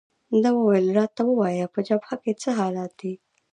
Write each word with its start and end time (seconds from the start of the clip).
ده 0.43 0.49
وویل: 0.57 0.87
راته 0.97 1.21
ووایه، 1.25 1.65
په 1.73 1.79
جبهه 1.87 2.15
کې 2.23 2.31
څه 2.41 2.49
حالات 2.59 2.91
دي؟ 3.01 3.13